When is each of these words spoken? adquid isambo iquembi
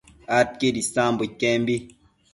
adquid 0.39 0.75
isambo 0.83 1.21
iquembi 1.29 1.75